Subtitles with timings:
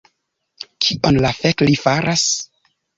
[0.87, 2.29] Kion la fek li faras?